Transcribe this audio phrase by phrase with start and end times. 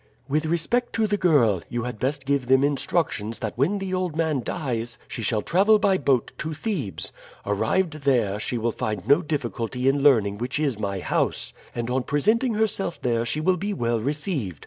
[0.27, 4.15] With respect to the girl, you had best give them instructions that when the old
[4.15, 7.11] man dies she shall travel by boat to Thebes;
[7.45, 12.01] arrived there, she will find no difficulty in learning which is my house, and on
[12.01, 14.59] presenting herself there she will be well received.